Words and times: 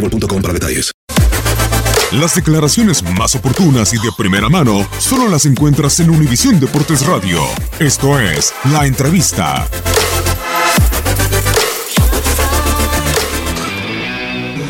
boostmobile.com 0.00 0.42
para 0.42 0.54
detalles. 0.54 0.92
Las 2.12 2.36
declaraciones 2.36 3.02
más 3.02 3.34
oportunas 3.34 3.92
y 3.92 3.96
de 3.96 4.10
primera 4.16 4.48
mano 4.48 4.88
solo 4.98 5.28
las 5.28 5.44
encuentras 5.44 5.98
en 6.00 6.10
Univisión 6.10 6.60
Deportes 6.60 7.04
Radio. 7.04 7.40
Esto 7.80 8.20
es 8.20 8.54
La 8.70 8.86
Entrevista. 8.86 9.66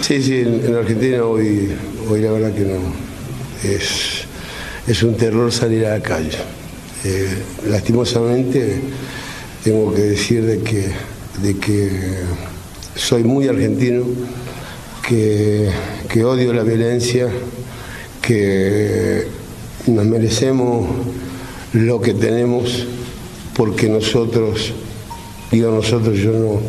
Sí, 0.00 0.22
sí, 0.22 0.38
en 0.38 0.74
Argentina 0.74 1.24
hoy, 1.24 1.76
hoy 2.08 2.20
la 2.22 2.32
verdad 2.32 2.54
que 2.54 2.60
no. 2.60 2.78
Es, 3.62 4.24
es 4.86 5.02
un 5.02 5.16
terror 5.16 5.52
salir 5.52 5.84
a 5.84 5.98
la 5.98 6.00
calle. 6.00 6.38
Eh, 7.04 7.42
lastimosamente 7.68 8.80
tengo 9.62 9.92
que 9.92 10.02
decir 10.02 10.44
de 10.44 10.60
que, 10.60 10.90
de 11.42 11.58
que 11.58 12.16
soy 12.94 13.24
muy 13.24 13.46
argentino 13.46 14.04
que, 15.06 15.70
odio 16.24 16.52
la 16.52 16.62
violencia, 16.62 17.28
que 18.20 19.26
nos 19.86 20.04
merecemos 20.04 20.88
lo 21.72 22.00
que 22.00 22.14
tenemos 22.14 22.86
porque 23.54 23.88
nosotros, 23.88 24.72
digo 25.50 25.70
nosotros, 25.70 26.18
yo 26.18 26.32
no, 26.32 26.60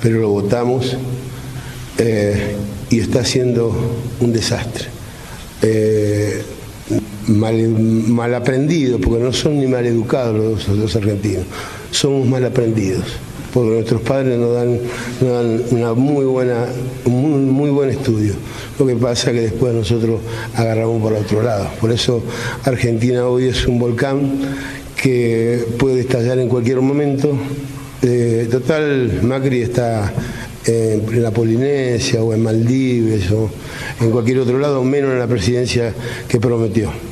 pero 0.00 0.20
lo 0.20 0.28
votamos 0.28 0.96
eh, 1.98 2.54
y 2.90 3.00
está 3.00 3.24
siendo 3.24 3.74
un 4.20 4.32
desastre. 4.32 4.86
Eh, 5.62 6.42
mal, 7.26 7.68
mal, 7.68 8.34
aprendido, 8.34 9.00
porque 9.00 9.22
no 9.22 9.32
son 9.32 9.58
ni 9.58 9.66
mal 9.66 9.86
educados 9.86 10.36
los, 10.36 10.68
los 10.68 10.96
argentinos, 10.96 11.44
somos 11.90 12.26
mal 12.26 12.44
aprendidos 12.44 13.06
porque 13.52 13.70
nuestros 13.70 14.00
padres 14.02 14.38
nos 14.38 14.54
dan, 14.54 14.78
nos 15.20 15.30
dan 15.30 15.62
una 15.70 15.94
muy 15.94 16.24
buena, 16.24 16.66
muy, 17.04 17.40
muy, 17.40 17.70
buen 17.70 17.90
estudio. 17.90 18.34
Lo 18.78 18.86
que 18.86 18.96
pasa 18.96 19.30
es 19.30 19.36
que 19.36 19.42
después 19.42 19.74
nosotros 19.74 20.20
agarramos 20.54 21.00
por 21.02 21.12
otro 21.12 21.42
lado. 21.42 21.68
Por 21.80 21.92
eso 21.92 22.22
Argentina 22.64 23.26
hoy 23.26 23.48
es 23.48 23.66
un 23.66 23.78
volcán 23.78 24.32
que 24.96 25.64
puede 25.78 26.00
estallar 26.00 26.38
en 26.38 26.48
cualquier 26.48 26.80
momento. 26.80 27.36
Eh, 28.02 28.48
total, 28.50 29.20
Macri 29.22 29.62
está 29.62 30.12
en 30.64 31.22
la 31.22 31.30
Polinesia 31.30 32.22
o 32.22 32.32
en 32.32 32.42
Maldives 32.42 33.30
o 33.32 33.50
en 34.00 34.10
cualquier 34.10 34.38
otro 34.38 34.58
lado, 34.58 34.82
menos 34.84 35.12
en 35.12 35.18
la 35.18 35.26
presidencia 35.26 35.92
que 36.28 36.40
prometió. 36.40 37.11